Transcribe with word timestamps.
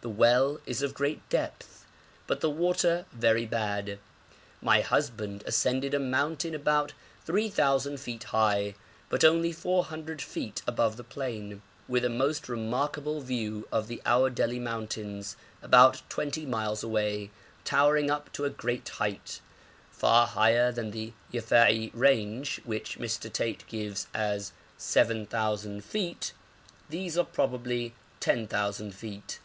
The 0.00 0.08
well 0.08 0.60
is 0.64 0.80
of 0.80 0.94
great 0.94 1.28
depth, 1.28 1.84
but 2.26 2.40
the 2.40 2.48
water 2.48 3.04
very 3.12 3.44
bad. 3.44 3.98
My 4.62 4.80
husband 4.80 5.44
ascended 5.46 5.92
a 5.92 5.98
mountain 5.98 6.54
about 6.54 6.94
3,000 7.26 8.00
feet 8.00 8.24
high, 8.24 8.76
but 9.10 9.24
only 9.24 9.52
400 9.52 10.22
feet 10.22 10.62
above 10.66 10.96
the 10.96 11.04
plain, 11.04 11.60
with 11.86 12.02
a 12.02 12.08
most 12.08 12.48
remarkable 12.48 13.20
view 13.20 13.68
of 13.70 13.86
the 13.88 14.00
Aòdeli 14.06 14.58
mountains, 14.58 15.36
about 15.60 16.00
twenty 16.08 16.46
miles 16.46 16.82
away, 16.82 17.30
towering 17.66 18.10
up 18.10 18.32
to 18.32 18.46
a 18.46 18.48
great 18.48 18.88
height 18.88 19.42
far 19.90 20.28
higher 20.28 20.72
than 20.72 20.92
the 20.92 21.12
Yafei 21.30 21.90
range, 21.92 22.58
which 22.64 22.98
Mr. 22.98 23.30
Tate 23.30 23.66
gives 23.66 24.06
as 24.14 24.52
7,000 24.78 25.84
feet: 25.84 26.32
these 26.88 27.18
are 27.18 27.26
probably 27.26 27.92
10,000 28.22 28.94
feet. 28.94 29.40